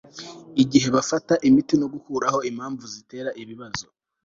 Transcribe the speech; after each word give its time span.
igihe 0.63 0.87
bafata 0.95 1.33
imiti 1.47 1.73
no 1.81 1.87
gukuraho 1.93 2.37
impamvu 2.49 2.83
zitera 2.93 3.29
ibibazo 3.41 3.85